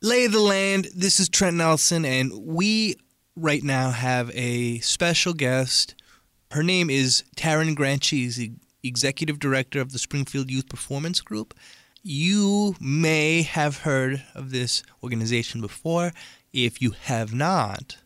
[0.00, 0.86] Lay of the land.
[0.94, 2.94] This is Trent Nelson, and we
[3.34, 5.96] right now have a special guest.
[6.52, 8.04] Her name is Taryn Grant.
[8.04, 8.52] She's the
[8.84, 11.52] executive director of the Springfield Youth Performance Group.
[12.04, 16.12] You may have heard of this organization before.
[16.52, 17.96] If you have not,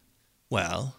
[0.48, 0.96] well,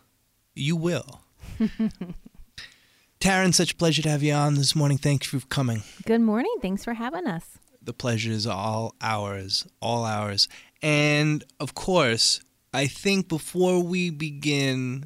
[0.54, 1.22] you will.
[3.20, 5.00] Taryn, such a pleasure to have you on this morning.
[5.00, 5.82] Thank you for coming.
[6.06, 6.54] Good morning.
[6.62, 7.58] Thanks for having us.
[7.82, 10.48] The pleasure is all ours, all ours.
[10.84, 12.42] And of course,
[12.74, 15.06] I think before we begin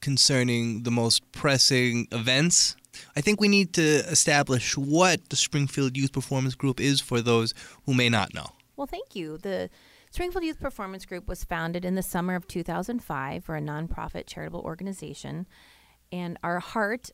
[0.00, 2.76] concerning the most pressing events,
[3.14, 7.52] I think we need to establish what the Springfield Youth Performance Group is for those
[7.84, 8.46] who may not know.
[8.76, 9.36] Well, thank you.
[9.36, 9.68] The
[10.10, 14.60] Springfield Youth Performance Group was founded in the summer of 2005 for a nonprofit charitable
[14.60, 15.46] organization.
[16.10, 17.10] And our heart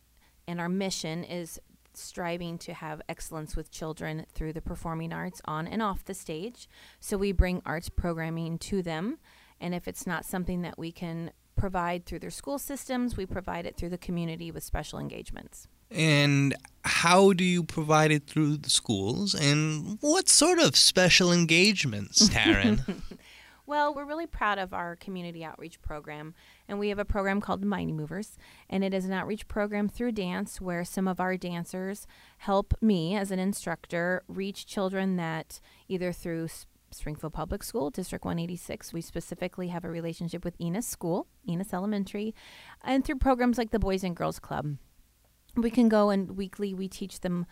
[0.47, 1.59] and our mission is
[2.01, 6.69] striving to have excellence with children through the performing arts on and off the stage.
[7.01, 9.19] So we bring arts programming to them.
[9.61, 13.67] And if it's not something that we can provide through their school systems, we provide
[13.67, 15.69] it through the community with special engagements.
[15.91, 16.55] And
[16.85, 19.35] how do you provide it through the schools?
[19.35, 23.01] And what sort of special engagements, Taryn?
[23.67, 26.35] well, we're really proud of our community outreach program,
[26.69, 28.37] and we have a program called Mighty Movers,
[28.69, 32.07] and it is an outreach program through dance where some of our dancers
[32.39, 36.49] help me as an instructor reach children that either through
[36.91, 38.93] Springfield Public School, District 186.
[38.93, 42.35] We specifically have a relationship with Enos School, Enos Elementary,
[42.83, 44.77] and through programs like the Boys and Girls Club
[45.57, 47.47] we can go and weekly we teach them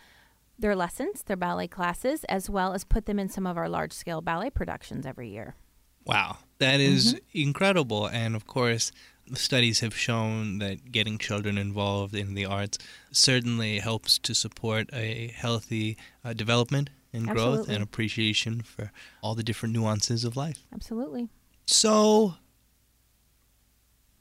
[0.59, 3.93] their lessons, their ballet classes, as well as put them in some of our large
[3.93, 5.57] scale ballet productions every year.
[6.05, 7.39] Wow, that is mm-hmm.
[7.49, 8.07] incredible.
[8.07, 8.93] And of course,
[9.35, 12.79] studies have shown that getting children involved in the arts
[13.11, 17.57] certainly helps to support a healthy uh, development and Absolutely.
[17.57, 18.91] growth and appreciation for
[19.23, 20.59] all the different nuances of life.
[20.73, 21.29] Absolutely.
[21.67, 22.35] So,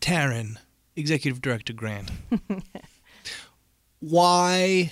[0.01, 0.57] Taryn,
[0.95, 2.11] Executive Director Grant.
[4.01, 4.91] why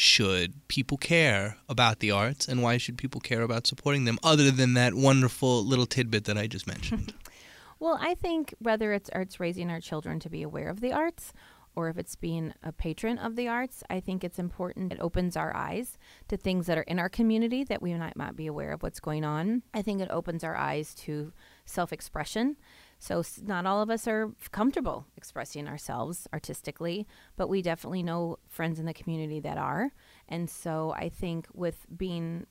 [0.00, 4.50] should people care about the arts and why should people care about supporting them other
[4.50, 7.12] than that wonderful little tidbit that I just mentioned?
[7.78, 11.34] well, I think whether it's arts raising our children to be aware of the arts
[11.76, 14.90] or if it's being a patron of the arts, I think it's important.
[14.90, 18.36] It opens our eyes to things that are in our community that we might not
[18.36, 19.62] be aware of what's going on.
[19.74, 21.34] I think it opens our eyes to
[21.66, 22.56] self expression
[23.02, 27.06] so, not all of us are comfortable expressing ourselves artistically,
[27.36, 29.92] but we definitely know friends in the community that are.
[30.28, 32.46] And so, I think with being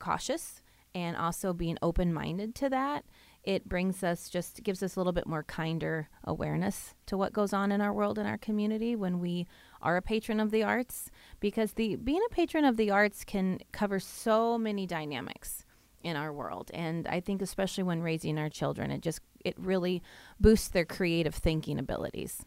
[0.00, 0.60] cautious
[0.92, 3.04] and also being open minded to that,
[3.44, 7.52] it brings us just gives us a little bit more kinder awareness to what goes
[7.52, 9.46] on in our world and our community when we
[9.80, 13.60] are a patron of the arts because the being a patron of the arts can
[13.72, 15.64] cover so many dynamics
[16.02, 20.02] in our world and i think especially when raising our children it just it really
[20.40, 22.44] boosts their creative thinking abilities.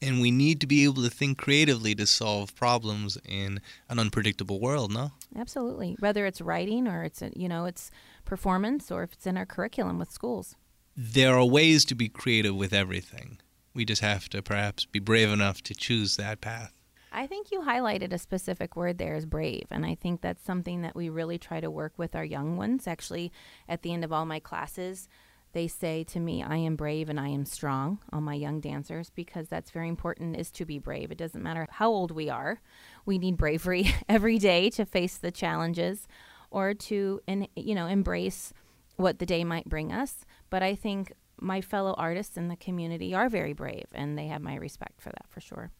[0.00, 4.60] And we need to be able to think creatively to solve problems in an unpredictable
[4.60, 5.12] world no?
[5.36, 5.96] Absolutely.
[5.98, 7.90] Whether it's writing or it's you know it's
[8.24, 10.56] performance or if it's in our curriculum with schools.
[10.96, 13.38] There are ways to be creative with everything.
[13.74, 16.72] We just have to perhaps be brave enough to choose that path.
[17.16, 19.66] I think you highlighted a specific word there is brave.
[19.70, 22.88] And I think that's something that we really try to work with our young ones.
[22.88, 23.32] Actually,
[23.68, 25.08] at the end of all my classes,
[25.54, 29.10] they say to me, I am brave and I am strong, all my young dancers,
[29.10, 31.10] because that's very important is to be brave.
[31.10, 32.60] It doesn't matter how old we are.
[33.06, 36.06] We need bravery every day to face the challenges
[36.50, 38.52] or to, in, you know, embrace
[38.96, 40.24] what the day might bring us.
[40.50, 44.42] But I think my fellow artists in the community are very brave and they have
[44.42, 45.70] my respect for that for sure.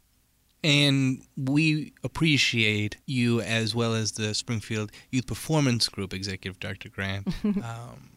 [0.63, 7.29] And we appreciate you as well as the Springfield Youth Performance Group Executive Director Grant.
[7.45, 8.14] um,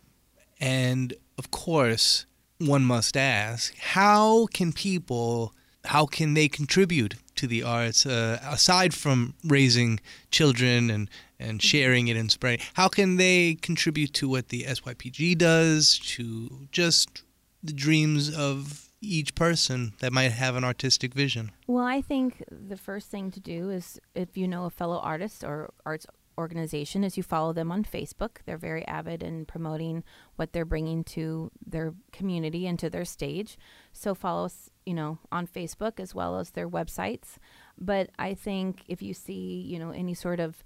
[0.60, 2.26] and of course,
[2.60, 5.54] one must ask how can people,
[5.86, 10.00] how can they contribute to the arts uh, aside from raising
[10.32, 11.10] children and,
[11.40, 12.66] and sharing it and spreading?
[12.74, 17.24] How can they contribute to what the SYPG does, to just
[17.64, 21.52] the dreams of each person that might have an artistic vision?
[21.68, 25.44] Well, I think the first thing to do is if you know a fellow artist
[25.44, 28.38] or arts organization is you follow them on Facebook.
[28.46, 30.04] They're very avid in promoting
[30.36, 33.58] what they're bringing to their community and to their stage.
[33.94, 37.38] So follow us, you know, on Facebook as well as their websites.
[37.78, 40.64] But I think if you see, you know, any sort of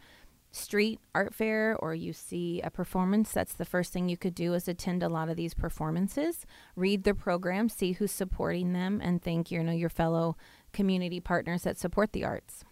[0.52, 4.54] street art fair or you see a performance, that's the first thing you could do
[4.54, 6.46] is attend a lot of these performances,
[6.76, 10.36] read the program, see who's supporting them, and thank you know your fellow
[10.74, 12.64] community partners that support the arts.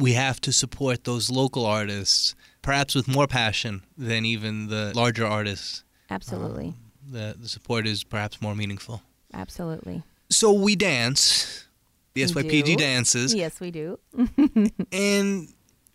[0.00, 5.26] We have to support those local artists, perhaps with more passion than even the larger
[5.26, 6.68] artists Absolutely.
[6.68, 6.74] um,
[7.12, 9.02] the the support is perhaps more meaningful.
[9.34, 10.02] Absolutely.
[10.30, 11.66] So we dance.
[12.14, 12.76] The We SYPG do.
[12.76, 13.98] dances Yes, we do.
[14.92, 15.48] and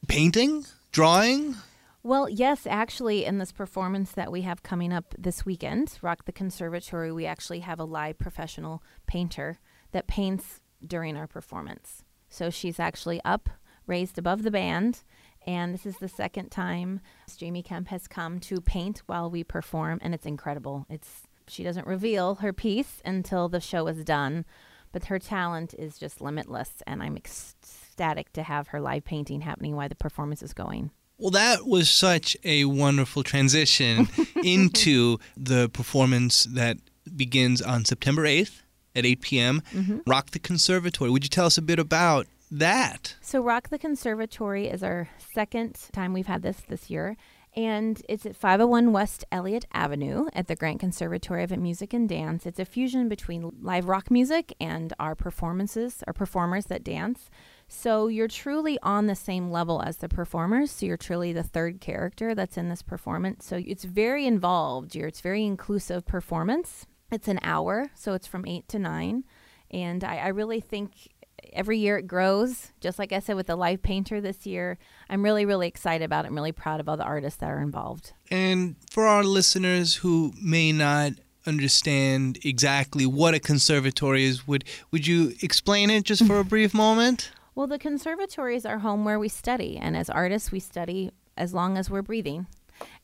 [0.07, 1.55] painting, drawing.
[2.03, 6.31] Well, yes, actually, in this performance that we have coming up this weekend, Rock the
[6.31, 9.59] Conservatory, we actually have a live professional painter
[9.91, 12.03] that paints during our performance.
[12.29, 13.49] So she's actually up,
[13.87, 15.03] raised above the band,
[15.45, 17.01] and this is the second time
[17.37, 20.85] Jamie Kemp has come to paint while we perform, and it's incredible.
[20.89, 24.45] It's she doesn't reveal her piece until the show is done,
[24.91, 29.75] but her talent is just limitless, and I'm ecstatic to have her live painting happening
[29.75, 30.91] while the performance is going.
[31.17, 34.09] Well, that was such a wonderful transition
[34.43, 36.77] into the performance that
[37.15, 38.61] begins on September 8th
[38.95, 39.63] at 8 p.m.
[39.73, 39.99] Mm-hmm.
[40.07, 41.09] Rock the Conservatory.
[41.09, 42.27] Would you tell us a bit about
[42.59, 43.15] that?
[43.21, 47.17] So, Rock the Conservatory is our second time we've had this this year,
[47.55, 52.45] and it's at 501 West Elliott Avenue at the Grant Conservatory of Music and Dance.
[52.45, 57.29] It's a fusion between live rock music and our performances, our performers that dance.
[57.67, 60.71] So, you're truly on the same level as the performers.
[60.71, 63.45] So, you're truly the third character that's in this performance.
[63.45, 64.95] So, it's very involved.
[64.95, 66.85] You're, it's very inclusive performance.
[67.11, 69.23] It's an hour, so it's from 8 to 9.
[69.71, 71.09] And I, I really think
[71.53, 72.71] every year it grows.
[72.81, 74.77] Just like I said with the live painter this year,
[75.09, 76.29] I'm really, really excited about it.
[76.29, 78.13] I'm really proud of all the artists that are involved.
[78.29, 81.13] And for our listeners who may not
[81.47, 86.73] understand exactly what a conservatory is, would would you explain it just for a brief
[86.73, 87.31] moment?
[87.53, 91.53] Well, the conservatory is our home where we study, and as artists, we study as
[91.53, 92.47] long as we're breathing.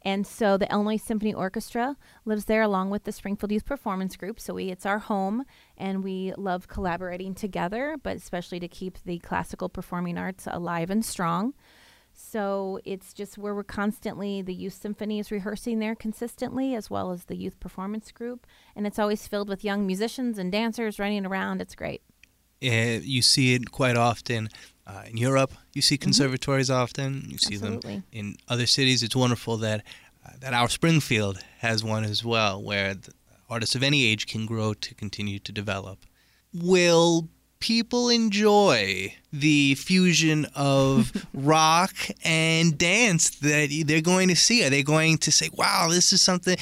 [0.04, 1.96] And so the Illinois Symphony Orchestra
[2.26, 4.40] lives there along with the Springfield Youth Performance Group.
[4.40, 5.46] So we it's our home
[5.78, 11.06] and we love collaborating together, but especially to keep the classical performing arts alive and
[11.06, 11.54] strong.
[12.14, 17.12] So it's just where we're constantly the youth symphony is rehearsing there consistently as well
[17.12, 18.46] as the youth performance group
[18.76, 21.62] and it's always filled with young musicians and dancers running around.
[21.62, 22.02] It's great.
[22.64, 24.50] Uh, you see it quite often
[24.88, 25.54] uh, in Europe.
[25.74, 27.26] You see conservatories often.
[27.30, 27.80] You see them
[28.12, 29.04] in other cities.
[29.04, 29.84] It's wonderful that
[30.26, 33.14] uh, that our Springfield has one as well, where the
[33.50, 36.00] artists of any age can grow to continue to develop.
[36.54, 37.28] Will
[37.60, 41.94] people enjoy the fusion of rock
[42.24, 44.66] and dance that they're going to see?
[44.66, 46.58] Are they going to say, "Wow, this is something"?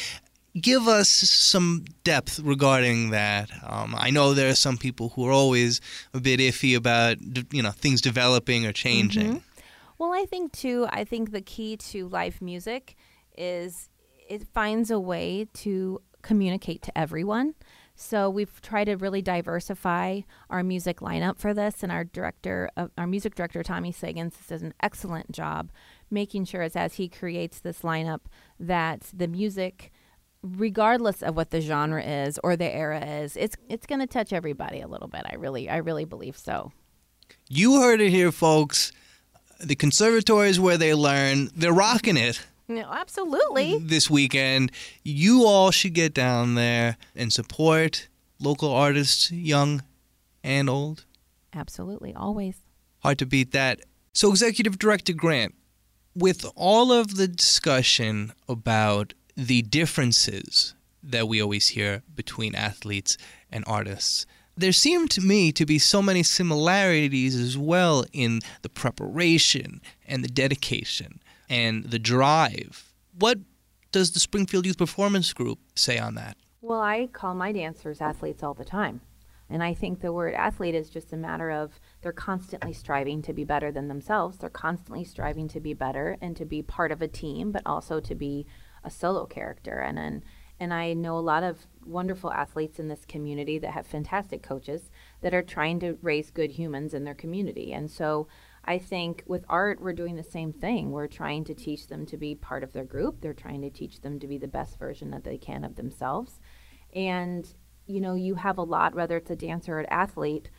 [0.62, 3.50] Give us some depth regarding that.
[3.64, 5.82] Um, I know there are some people who are always
[6.14, 7.18] a bit iffy about
[7.54, 9.36] you know things developing or changing.
[9.36, 9.42] Mhm.
[9.98, 12.96] Well, I think too, I think the key to live music
[13.38, 13.90] is
[14.30, 17.56] it finds a way to communicate to everyone.
[17.96, 22.92] So we've tried to really diversify our music lineup for this, and our director, of,
[22.98, 25.70] our music director Tommy Sagans, does an excellent job
[26.10, 28.22] making sure as as he creates this lineup
[28.58, 29.92] that the music,
[30.41, 34.33] regardless of what the genre is or the era is, it's it's going to touch
[34.33, 35.21] everybody a little bit.
[35.30, 36.71] I really, I really believe so.
[37.47, 38.91] You heard it here, folks.
[39.59, 41.50] The conservatory is where they learn.
[41.56, 43.77] They're rocking it No, absolutely.
[43.80, 44.71] this weekend.
[45.03, 48.07] You all should get down there and support
[48.39, 49.83] local artists, young
[50.44, 51.06] and old.
[51.53, 52.56] Absolutely, always.
[53.00, 53.81] Hard to beat that.
[54.13, 55.56] So, Executive Director Grant,
[56.15, 59.13] with all of the discussion about
[59.47, 63.17] the differences that we always hear between athletes
[63.50, 64.25] and artists,
[64.58, 70.24] there seem to me to be so many similarities as well in the preparation and
[70.24, 72.93] the dedication and the drive.
[73.17, 73.39] What
[73.93, 76.36] does the Springfield Youth Performance Group say on that?
[76.62, 79.00] Well, I call my dancers athletes all the time.
[79.50, 83.34] And I think the word athlete is just a matter of they're constantly striving to
[83.34, 84.38] be better than themselves.
[84.38, 88.00] They're constantly striving to be better and to be part of a team, but also
[88.00, 88.46] to be
[88.83, 89.79] a solo character.
[89.79, 90.24] And and,
[90.59, 94.91] and I know a lot of wonderful athletes in this community that have fantastic coaches
[95.21, 97.74] that are trying to raise good humans in their community.
[97.74, 98.27] And so
[98.65, 100.91] I think with art, we're doing the same thing.
[100.91, 103.21] We're trying to teach them to be part of their group.
[103.21, 106.39] They're trying to teach them to be the best version that they can of themselves.
[106.93, 107.51] And,
[107.88, 110.50] you know, you have a lot, whether it's a dancer or an athlete,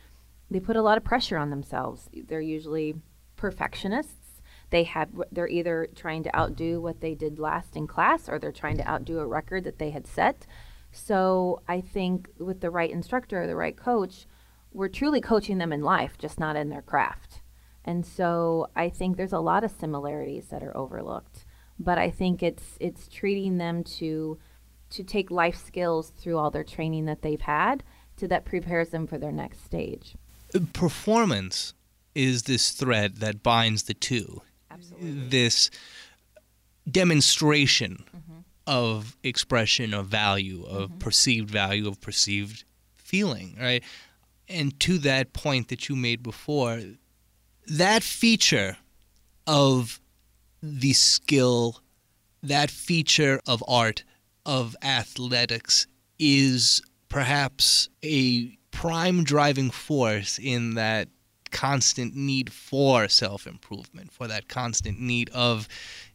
[0.49, 2.09] they put a lot of pressure on themselves.
[2.27, 2.95] They're usually
[3.35, 4.20] perfectionists.
[4.71, 8.51] They have they're either trying to outdo what they did last in class or they're
[8.51, 10.47] trying to outdo a record that they had set.
[10.91, 14.25] So I think with the right instructor or the right coach,
[14.73, 17.41] we're truly coaching them in life, just not in their craft.
[17.83, 21.45] And so I think there's a lot of similarities that are overlooked.
[21.79, 24.37] But I think it's it's treating them to
[24.91, 27.83] to take life skills through all their training that they've had
[28.17, 30.15] to that prepares them for their next stage.
[30.73, 31.73] Performance
[32.13, 34.41] is this thread that binds the two.
[34.81, 35.27] Absolutely.
[35.29, 35.69] This
[36.89, 38.39] demonstration mm-hmm.
[38.67, 40.97] of expression of value, of mm-hmm.
[40.97, 42.63] perceived value, of perceived
[42.95, 43.83] feeling, right?
[44.47, 46.81] And to that point that you made before,
[47.67, 48.77] that feature
[49.47, 49.99] of
[50.61, 51.81] the skill,
[52.43, 54.03] that feature of art,
[54.45, 55.87] of athletics
[56.19, 61.07] is perhaps a prime driving force in that
[61.51, 65.67] constant need for self improvement, for that constant need of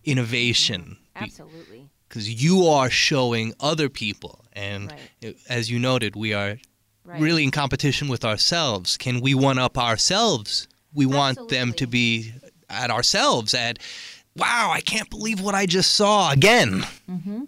[0.05, 0.97] innovation.
[1.15, 1.89] Absolutely.
[2.09, 5.37] Because you are showing other people, and Right.
[5.49, 6.59] as you noted, we are
[7.05, 7.21] Right.
[7.21, 8.97] really in competition with ourselves.
[8.97, 10.67] Can we one up ourselves?
[10.93, 12.33] We want them to be
[12.69, 13.79] at ourselves at,
[14.37, 16.85] wow, I can't believe what I just saw again.
[17.09, 17.45] Mm-hmm.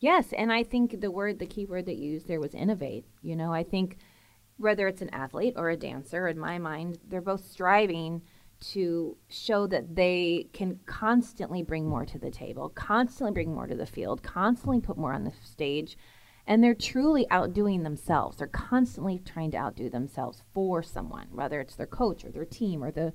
[0.00, 3.04] Yes, and I think the word, the key word that you used there was innovate.
[3.22, 3.96] You know, I think
[4.62, 8.22] whether it's an athlete or a dancer, in my mind, they're both striving
[8.60, 13.74] to show that they can constantly bring more to the table, constantly bring more to
[13.74, 15.98] the field, constantly put more on the stage.
[16.46, 18.36] And they're truly outdoing themselves.
[18.36, 22.84] They're constantly trying to outdo themselves for someone, whether it's their coach or their team
[22.84, 23.12] or the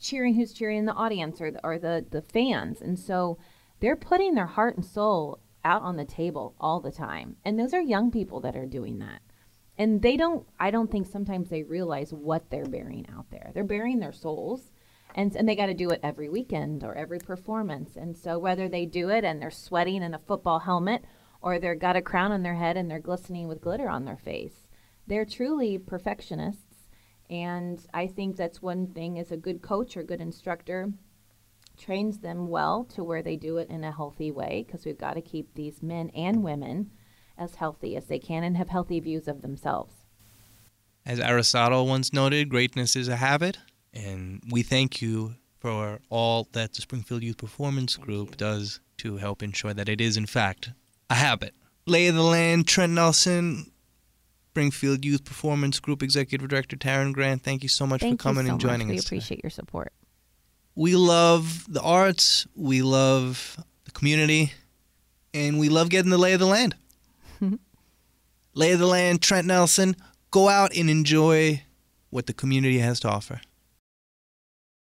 [0.00, 2.80] cheering who's cheering in the audience or the, or the, the fans.
[2.80, 3.38] And so
[3.78, 7.36] they're putting their heart and soul out on the table all the time.
[7.44, 9.22] And those are young people that are doing that.
[9.78, 13.52] And they don't, I don't think sometimes they realize what they're bearing out there.
[13.54, 14.72] They're bearing their souls.
[15.14, 17.96] And, and they got to do it every weekend or every performance.
[17.96, 21.04] And so whether they do it and they're sweating in a football helmet
[21.40, 24.16] or they've got a crown on their head and they're glistening with glitter on their
[24.16, 24.66] face,
[25.06, 26.88] they're truly perfectionists.
[27.30, 30.92] And I think that's one thing as a good coach or good instructor
[31.78, 35.14] trains them well to where they do it in a healthy way because we've got
[35.14, 36.90] to keep these men and women
[37.38, 39.94] as healthy as they can and have healthy views of themselves.
[41.06, 43.58] As Aristotle once noted, greatness is a habit,
[43.94, 49.42] and we thank you for all that the Springfield Youth Performance Group does to help
[49.42, 50.70] ensure that it is, in fact,
[51.08, 51.54] a habit.
[51.86, 53.70] Lay of the land, Trent Nelson,
[54.50, 58.46] Springfield Youth Performance Group Executive Director Taryn Grant, thank you so much Thank for coming
[58.46, 58.94] so and joining much.
[58.94, 59.04] We us.
[59.04, 59.16] today.
[59.16, 59.92] appreciate your support.
[60.74, 64.52] We love the arts, we love the community,
[65.32, 66.76] and we love getting the lay of the land.
[68.54, 69.96] Lay of the land, Trent Nelson,
[70.30, 71.62] go out and enjoy
[72.10, 73.40] what the community has to offer.